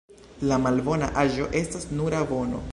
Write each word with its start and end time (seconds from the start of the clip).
La 0.51 0.57
malbona 0.63 1.11
aĵo 1.25 1.47
estas 1.61 1.87
nura 2.01 2.27
bono. 2.35 2.67